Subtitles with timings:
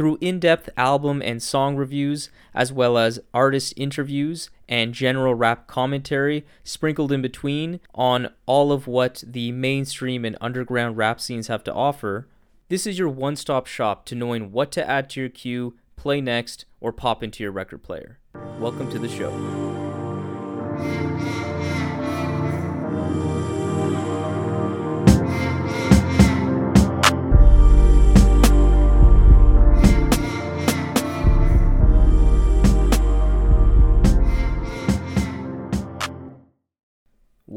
[0.00, 5.66] Through in depth album and song reviews, as well as artist interviews and general rap
[5.66, 11.62] commentary sprinkled in between on all of what the mainstream and underground rap scenes have
[11.64, 12.26] to offer,
[12.70, 16.22] this is your one stop shop to knowing what to add to your queue, play
[16.22, 18.18] next, or pop into your record player.
[18.58, 19.28] Welcome to the show.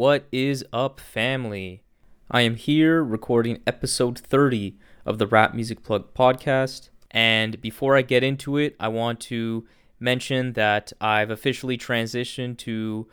[0.04, 1.82] What is up, family?
[2.30, 4.76] I am here recording episode 30
[5.06, 6.90] of the Rap Music Plug podcast.
[7.12, 9.66] And before I get into it, I want to
[10.02, 13.08] mention that I've officially transitioned to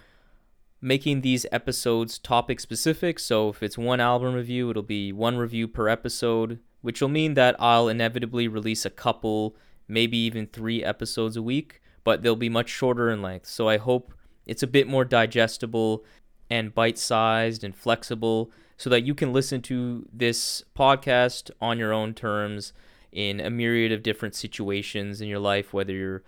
[0.80, 3.20] making these episodes topic specific.
[3.20, 7.34] So if it's one album review, it'll be one review per episode, which will mean
[7.34, 9.54] that I'll inevitably release a couple,
[9.86, 13.46] maybe even three episodes a week, but they'll be much shorter in length.
[13.46, 14.12] So I hope
[14.44, 16.04] it's a bit more digestible
[16.50, 21.92] and bite sized and flexible so that you can listen to this podcast on your
[21.92, 22.72] own terms
[23.12, 26.22] in a myriad of different situations in your life, whether you're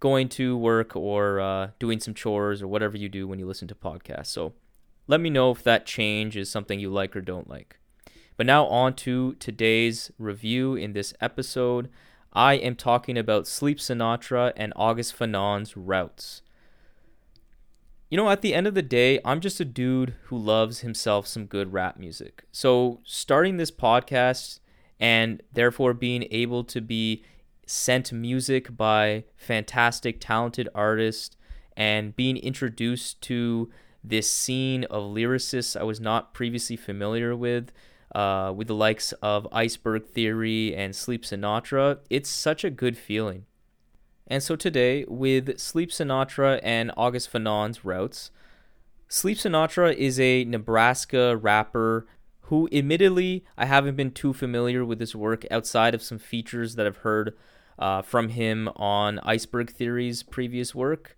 [0.00, 3.68] going to work or uh, doing some chores or whatever you do when you listen
[3.68, 4.26] to podcasts.
[4.26, 4.52] So
[5.06, 7.78] let me know if that change is something you like or don't like.
[8.36, 11.88] But now, on to today's review in this episode.
[12.32, 16.42] I am talking about Sleep Sinatra and August Fanon's Routes.
[18.08, 21.26] You know, at the end of the day, I'm just a dude who loves himself
[21.26, 22.44] some good rap music.
[22.52, 24.60] So, starting this podcast
[25.00, 27.24] and therefore being able to be
[27.66, 31.36] sent music by fantastic, talented artists
[31.76, 33.70] and being introduced to
[34.04, 37.72] this scene of lyricists I was not previously familiar with,
[38.14, 43.46] uh, with the likes of Iceberg Theory and Sleep Sinatra, it's such a good feeling.
[44.26, 48.30] And so today, with Sleep Sinatra and August Fanon's routes,
[49.08, 52.06] Sleep Sinatra is a Nebraska rapper
[52.42, 56.86] who, admittedly, I haven't been too familiar with his work outside of some features that
[56.86, 57.36] I've heard
[57.78, 61.16] uh, from him on Iceberg Theory's previous work.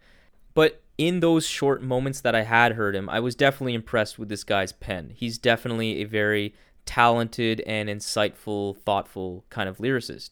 [0.54, 4.28] But in those short moments that I had heard him, I was definitely impressed with
[4.28, 5.12] this guy's pen.
[5.14, 6.54] He's definitely a very
[6.84, 10.30] talented and insightful, thoughtful kind of lyricist.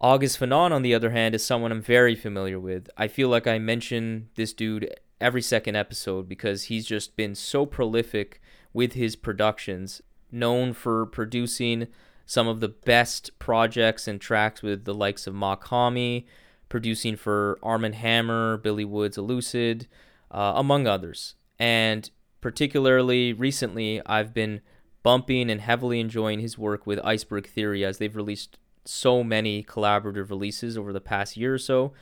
[0.00, 2.88] August Fanon, on the other hand, is someone I'm very familiar with.
[2.96, 7.66] I feel like I mention this dude every second episode because he's just been so
[7.66, 8.40] prolific
[8.72, 10.00] with his productions,
[10.32, 11.88] known for producing
[12.24, 16.26] some of the best projects and tracks with the likes of Mach-Hommy,
[16.70, 19.86] producing for Armand Hammer, Billy Woods, Elucid,
[20.30, 21.34] uh, among others.
[21.58, 22.08] And
[22.40, 24.62] particularly recently, I've been
[25.02, 30.30] bumping and heavily enjoying his work with Iceberg Theory as they've released so many collaborative
[30.30, 31.92] releases over the past year or so.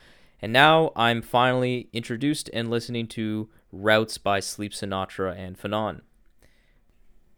[0.41, 6.03] And now I'm finally introduced and listening to Routes by Sleep Sinatra and Fanon.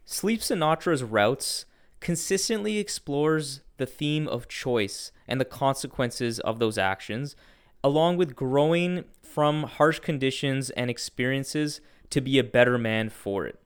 [0.05, 1.65] Sleep Sinatra's Routes
[1.99, 7.35] consistently explores the theme of choice and the consequences of those actions,
[7.83, 13.59] along with growing from harsh conditions and experiences to be a better man for it.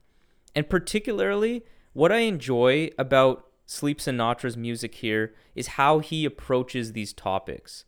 [0.54, 7.12] And particularly, what I enjoy about Sleep Sinatra's music here is how he approaches these
[7.12, 7.84] topics.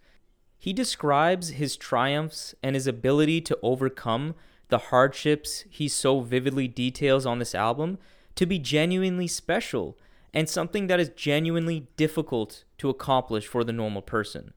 [0.58, 4.34] He describes his triumphs and his ability to overcome
[4.68, 7.98] the hardships he so vividly details on this album
[8.34, 9.96] to be genuinely special
[10.34, 14.52] and something that is genuinely difficult to accomplish for the normal person.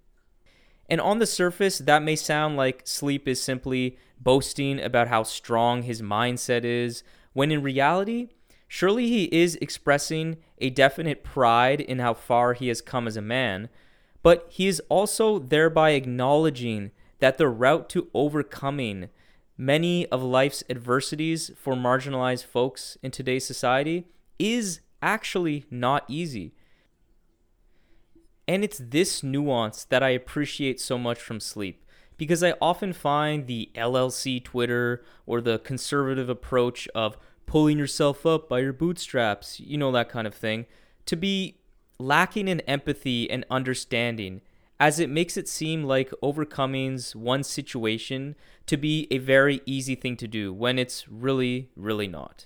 [0.89, 5.83] And on the surface, that may sound like Sleep is simply boasting about how strong
[5.83, 8.27] his mindset is, when in reality,
[8.73, 13.21] Surely he is expressing a definite pride in how far he has come as a
[13.21, 13.68] man,
[14.23, 19.09] but he is also thereby acknowledging that the route to overcoming
[19.57, 24.07] many of life's adversities for marginalized folks in today's society
[24.39, 26.53] is actually not easy.
[28.47, 31.83] And it's this nuance that I appreciate so much from sleep
[32.15, 37.17] because I often find the LLC Twitter or the conservative approach of
[37.51, 40.65] pulling yourself up by your bootstraps, you know, that kind of thing,
[41.06, 41.57] to be
[42.00, 44.39] lacking in empathy and understanding,
[44.80, 50.15] as it makes it seem like overcoming's one situation to be a very easy thing
[50.15, 52.45] to do when it's really, really not.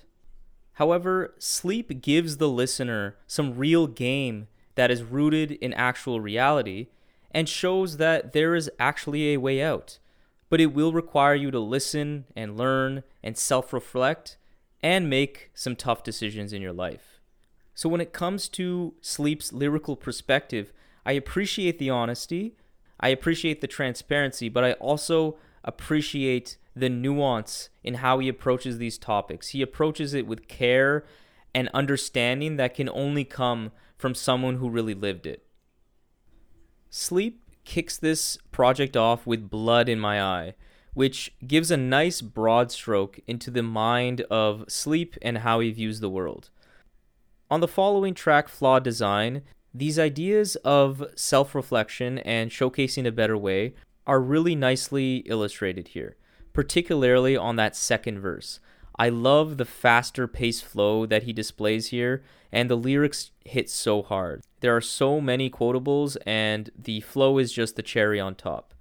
[0.72, 6.88] However, Sleep gives the listener some real game that is rooted in actual reality
[7.30, 10.00] and shows that there is actually a way out.
[10.50, 14.36] But it will require you to listen and learn and self reflect
[14.82, 17.20] and make some tough decisions in your life.
[17.74, 20.72] So, when it comes to Sleep's lyrical perspective,
[21.04, 22.56] I appreciate the honesty,
[22.98, 28.98] I appreciate the transparency, but I also appreciate the nuance in how he approaches these
[28.98, 29.48] topics.
[29.48, 31.04] He approaches it with care
[31.54, 35.46] and understanding that can only come from someone who really lived it.
[36.90, 40.54] Sleep kicks this project off with Blood in My Eye,
[40.96, 46.00] which gives a nice broad stroke into the mind of Sleep and how he views
[46.00, 46.48] the world.
[47.50, 49.42] On the following track, Flawed Design,
[49.74, 53.74] these ideas of self reflection and showcasing a better way
[54.06, 56.16] are really nicely illustrated here,
[56.54, 58.58] particularly on that second verse.
[58.98, 64.02] I love the faster pace flow that he displays here, and the lyrics hit so
[64.02, 64.44] hard.
[64.60, 68.72] There are so many quotables, and the flow is just the cherry on top.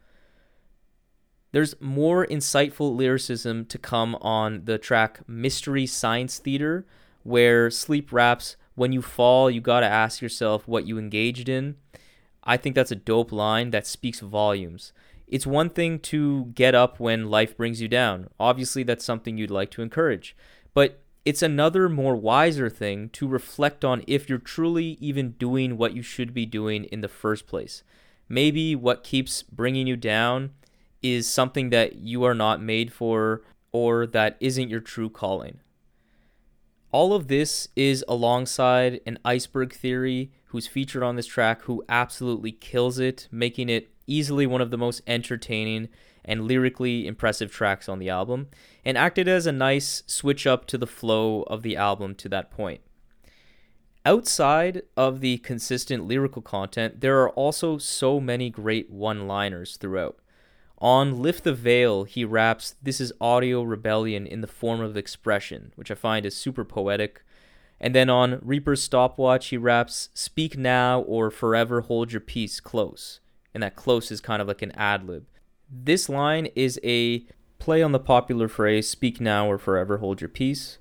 [1.56, 6.86] There's more insightful lyricism to come on the track Mystery Science Theater,
[7.24, 11.78] where Sleep raps, When you fall, you gotta ask yourself what you engaged in.
[12.44, 14.92] I think that's a dope line that speaks volumes
[15.28, 18.28] it's one thing to get up when life brings you down.
[18.38, 20.36] Obviously, that's something you'd like to encourage.
[20.74, 25.96] But it's another more wiser thing to reflect on if you're truly even doing what
[25.96, 27.82] you should be doing in the first place.
[28.28, 30.52] Maybe what keeps bringing you down
[31.14, 35.60] is something that you are not made for or that isn't your true calling.
[36.92, 42.54] All of this is alongside an iceberg theory who's featured on this track who absolutely
[42.54, 45.90] kills it, making it easily one of the most entertaining
[46.24, 48.48] and lyrically impressive tracks on the album,
[48.84, 52.50] and acted as a nice switch up to the flow of the album to that
[52.50, 52.82] point.
[54.06, 60.18] Outside of the consistent lyrical content, there are also so many great one liners throughout.
[60.86, 65.74] On Lift the Veil, he raps, This is audio rebellion in the form of expression,
[65.76, 67.24] which I find is super poetic.
[67.80, 73.20] And then on Reaper's Stopwatch, he raps, Speak now or forever hold your peace close
[73.56, 75.26] and that close is kind of like an ad lib.
[75.72, 77.26] This line is a
[77.58, 80.78] play on the popular phrase speak now or forever hold your peace.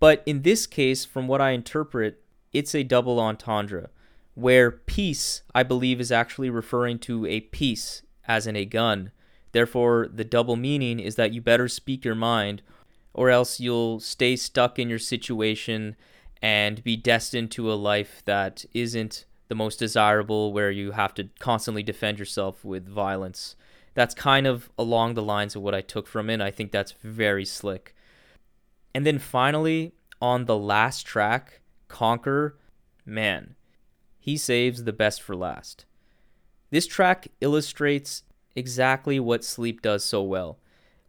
[0.00, 2.20] But in this case, from what I interpret,
[2.52, 3.90] it's a double entendre,
[4.34, 9.10] where peace, I believe, is actually referring to a piece, as in a gun.
[9.52, 12.62] Therefore, the double meaning is that you better speak your mind,
[13.14, 15.96] or else you'll stay stuck in your situation
[16.40, 21.30] and be destined to a life that isn't the most desirable, where you have to
[21.38, 23.56] constantly defend yourself with violence.
[23.94, 26.40] That's kind of along the lines of what I took from it.
[26.40, 27.96] I think that's very slick.
[28.94, 32.56] And then finally, on the last track, Conquer,
[33.06, 33.54] man,
[34.20, 35.86] he saves the best for last.
[36.70, 38.24] This track illustrates
[38.54, 40.58] exactly what Sleep does so well,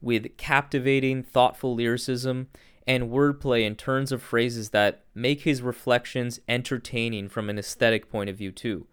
[0.02, 2.48] with captivating, thoughtful lyricism
[2.88, 8.30] and wordplay in turns of phrases that make his reflections entertaining from an aesthetic point
[8.30, 8.88] of view, too.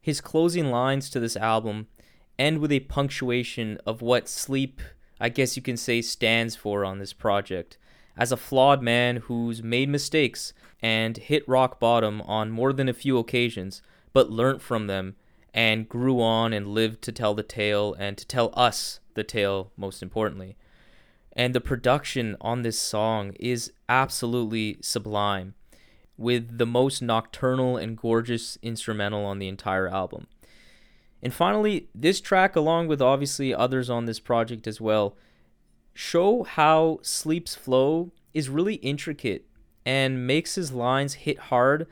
[0.00, 1.88] His closing lines to this album
[2.38, 4.80] end with a punctuation of what sleep,
[5.20, 7.78] I guess you can say, stands for on this project.
[8.16, 12.94] As a flawed man who's made mistakes and hit rock bottom on more than a
[12.94, 15.16] few occasions, but learnt from them
[15.56, 19.72] and grew on and lived to tell the tale and to tell us the tale,
[19.76, 20.56] most importantly
[21.36, 25.54] and the production on this song is absolutely sublime
[26.16, 30.26] with the most nocturnal and gorgeous instrumental on the entire album.
[31.22, 35.14] And finally, this track, along with obviously others on this project as well,
[35.92, 39.44] show how Sleep's flow is really intricate
[39.84, 41.86] and makes his lines hit hard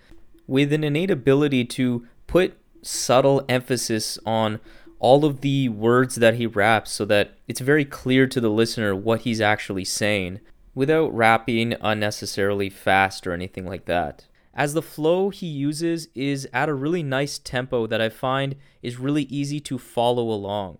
[0.47, 4.60] with an innate ability to put subtle emphasis on
[4.98, 8.94] all of the words that he raps so that it's very clear to the listener
[8.94, 10.40] what he's actually saying
[10.74, 14.26] without rapping unnecessarily fast or anything like that.
[14.54, 18.98] As the flow he uses is at a really nice tempo that I find is
[18.98, 20.78] really easy to follow along.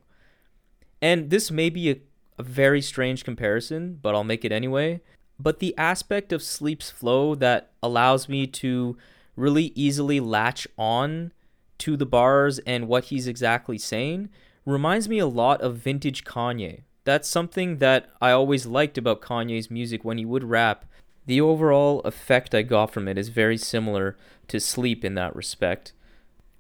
[1.03, 1.97] And this may be a,
[2.39, 5.01] a very strange comparison, but I'll make it anyway.
[5.39, 8.97] But the aspect of Sleep's flow that allows me to
[9.37, 11.33] really easily latch on
[11.79, 14.29] to the bars and what he's exactly saying
[14.65, 16.83] reminds me a lot of vintage Kanye.
[17.05, 20.87] That's something that I always liked about Kanye's music when he would rap.
[21.27, 24.17] The overall effect I got from it is very similar
[24.49, 25.93] to Sleep in that respect,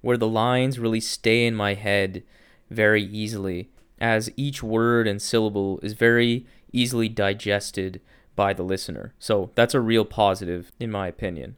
[0.00, 2.22] where the lines really stay in my head
[2.70, 8.00] very easily, as each word and syllable is very easily digested
[8.36, 9.14] by the listener.
[9.18, 11.56] So that's a real positive, in my opinion.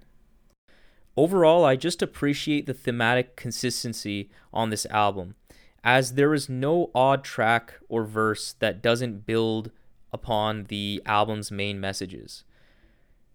[1.16, 5.35] Overall, I just appreciate the thematic consistency on this album,
[5.82, 9.70] as there is no odd track or verse that doesn't build
[10.12, 12.44] upon the album's main messages.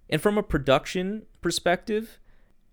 [0.10, 2.20] And from a production perspective,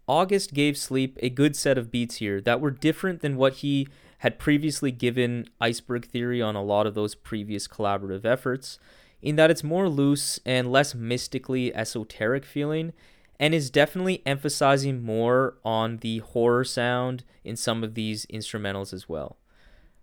[0.07, 3.89] August gave Sleep a good set of beats here that were different than what he
[4.19, 8.79] had previously given Iceberg Theory on a lot of those previous collaborative efforts,
[9.23, 12.93] in that it's more loose and less mystically esoteric feeling,
[13.41, 19.09] and is definitely emphasizing more on the horror sound in some of these instrumentals as
[19.09, 19.37] well.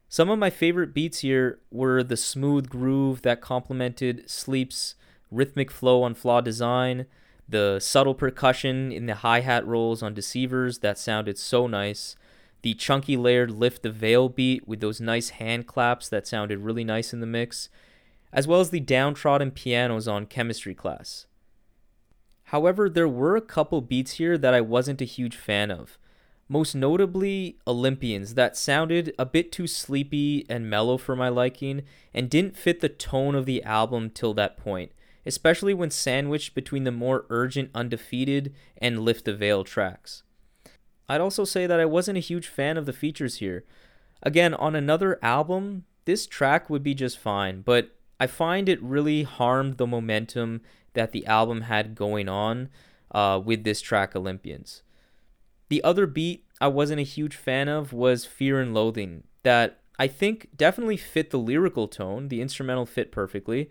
[0.07, 4.95] Some of my favorite beats here were the smooth groove that complemented Sleep's
[5.31, 7.05] rhythmic flow on Flawed Design,
[7.49, 12.15] the subtle percussion in the hi hat rolls on Deceivers that sounded so nice,
[12.61, 16.83] the chunky layered lift the veil beat with those nice hand claps that sounded really
[16.83, 17.69] nice in the mix,
[18.31, 21.27] as well as the downtrodden pianos on Chemistry Class.
[22.55, 25.97] However, there were a couple beats here that I wasn't a huge fan of.
[26.47, 31.81] Most notably, Olympians that sounded a bit too sleepy and mellow for my liking
[32.13, 34.93] and didn't fit the tone of the album till that point
[35.25, 40.23] especially when sandwiched between the more urgent Undefeated and Lift the Veil tracks.
[41.09, 43.65] I'd also say that I wasn't a huge fan of the features here.
[44.23, 49.23] Again, on another album, this track would be just fine, but I find it really
[49.23, 50.61] harmed the momentum
[50.93, 52.69] that the album had going on
[53.11, 54.83] uh, with this track, Olympians.
[55.69, 60.07] The other beat I wasn't a huge fan of was Fear and Loathing, that I
[60.07, 63.69] think definitely fit the lyrical tone, the instrumental fit perfectly,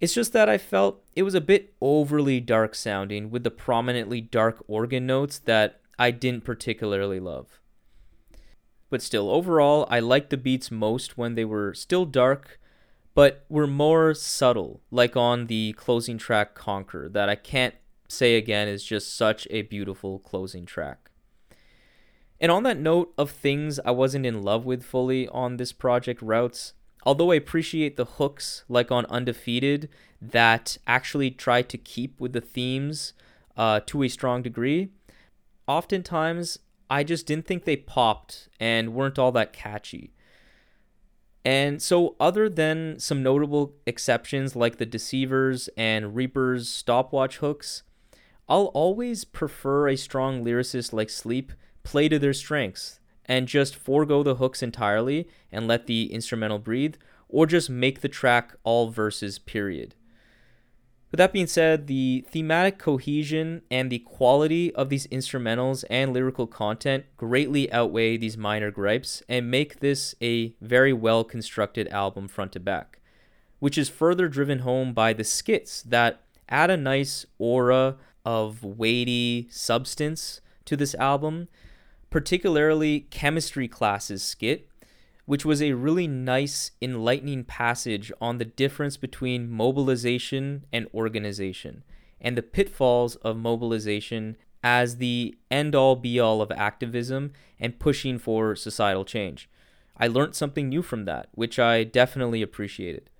[0.00, 4.20] it's just that I felt it was a bit overly dark sounding with the prominently
[4.20, 7.60] dark organ notes that I didn't particularly love.
[8.90, 12.60] But still, overall, I liked the beats most when they were still dark,
[13.14, 17.74] but were more subtle, like on the closing track Conquer, that I can't
[18.08, 21.10] say again is just such a beautiful closing track.
[22.40, 26.20] And on that note of things I wasn't in love with fully on this project
[26.20, 29.88] routes, although I appreciate the hooks like on Undefeated
[30.20, 33.12] that actually try to keep with the themes
[33.56, 34.90] uh, to a strong degree,
[35.66, 36.58] oftentimes
[36.90, 40.13] I just didn't think they popped and weren't all that catchy.
[41.44, 47.82] And so, other than some notable exceptions like the Deceivers and Reaper's stopwatch hooks,
[48.48, 54.22] I'll always prefer a strong lyricist like Sleep play to their strengths and just forego
[54.22, 56.96] the hooks entirely and let the instrumental breathe,
[57.28, 59.94] or just make the track all verses, period.
[61.14, 66.48] With that being said, the thematic cohesion and the quality of these instrumentals and lyrical
[66.48, 72.50] content greatly outweigh these minor gripes and make this a very well constructed album front
[72.54, 72.98] to back,
[73.60, 77.94] which is further driven home by the skits that add a nice aura
[78.24, 81.46] of weighty substance to this album
[82.14, 84.68] particularly chemistry classes skit,
[85.26, 91.82] which was a really nice, enlightening passage on the difference between mobilization and organization,
[92.20, 98.18] and the pitfalls of mobilization as the end all be all of activism and pushing
[98.18, 99.48] for societal change.
[99.96, 103.10] I learned something new from that, which I definitely appreciated.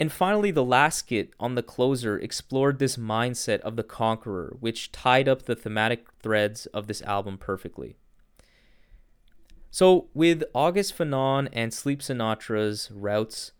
[0.00, 4.92] And finally, the last skit on the closer explored this mindset of the conqueror, which
[4.92, 7.96] tied up the thematic threads of this album perfectly.
[9.70, 13.52] So, with August Fanon and Sleep Sinatra's routes,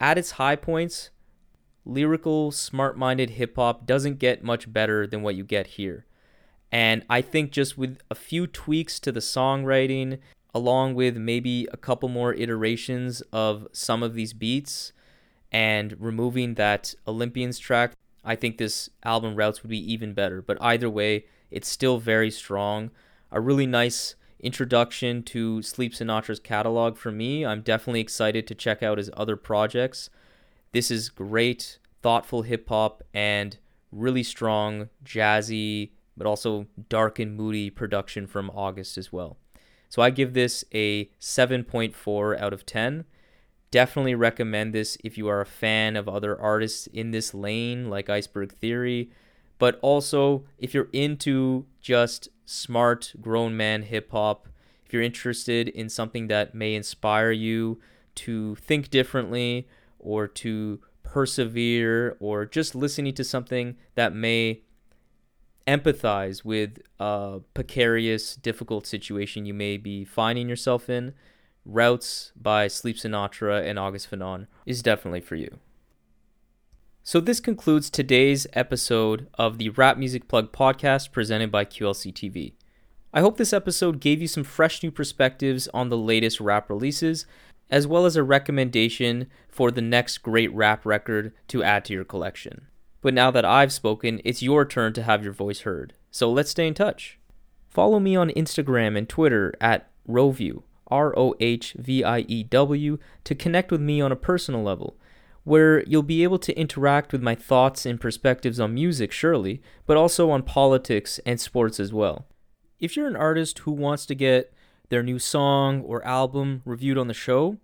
[0.00, 1.10] at its high points,
[1.84, 6.06] lyrical, smart minded hip hop doesn't get much better than what you get here.
[6.72, 10.18] And I think just with a few tweaks to the songwriting,
[10.54, 14.92] along with maybe a couple more iterations of some of these beats,
[15.52, 17.92] and removing that Olympians track,
[18.24, 20.40] I think this album routes would be even better.
[20.40, 22.90] But either way, it's still very strong.
[23.30, 27.44] A really nice introduction to Sleep Sinatra's catalog for me.
[27.44, 30.10] I'm definitely excited to check out his other projects.
[30.72, 33.56] This is great, thoughtful hip hop and
[33.92, 39.36] really strong, jazzy, but also dark and moody production from August as well.
[39.88, 43.04] So I give this a 7.4 out of 10
[43.70, 48.10] definitely recommend this if you are a fan of other artists in this lane like
[48.10, 49.10] Iceberg Theory,
[49.58, 54.48] but also if you're into just smart grown man hip hop,
[54.84, 57.80] if you're interested in something that may inspire you
[58.16, 64.62] to think differently or to persevere or just listening to something that may
[65.66, 71.14] empathize with a precarious, difficult situation you may be finding yourself in,
[71.64, 75.58] Routes by Sleep Sinatra and August Fanon is definitely for you.
[77.02, 82.52] So, this concludes today's episode of the Rap Music Plug podcast presented by QLC TV.
[83.14, 87.24] I hope this episode gave you some fresh new perspectives on the latest rap releases,
[87.70, 92.04] as well as a recommendation for the next great rap record to add to your
[92.04, 92.66] collection.
[93.00, 95.94] But now that I've spoken, it's your turn to have your voice heard.
[96.10, 97.18] So let's stay in touch.
[97.70, 102.98] Follow me on Instagram and Twitter at Rohview, R O H V I E W,
[103.24, 104.98] to connect with me on a personal level,
[105.50, 109.96] where you'll be able to interact with my thoughts and perspectives on music, surely, but
[109.96, 112.24] also on politics and sports as well.
[112.78, 114.52] If you're an artist who wants to get
[114.90, 117.56] their new song or album reviewed on the show,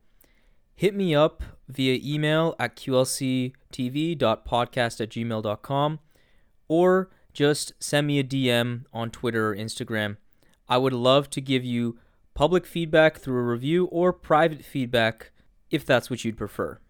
[0.75, 3.55] hit me up via email at qlctv.podcast
[5.01, 6.01] at gmail.com
[6.67, 10.17] or just send me a DM on Twitter or Instagram.
[10.69, 12.01] I would love to give you
[12.35, 15.31] public feedback through a review or private feedback
[15.71, 16.81] if that's what you'd prefer.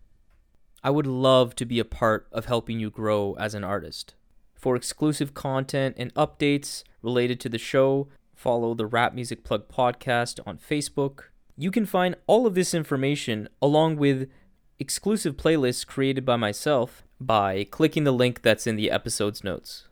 [0.87, 4.15] I would love to be a part of helping you grow as an artist.
[4.55, 10.39] For exclusive content and updates related to the show, follow the Rap Music Plug podcast
[10.47, 11.23] on Facebook.
[11.57, 14.31] You can find all of this information along with
[14.79, 19.89] exclusive playlists created by myself by clicking the link that's in the episode's notes.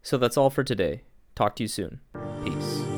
[0.00, 1.02] So that's all for today.
[1.34, 2.00] Talk to you soon.
[2.42, 2.95] Peace.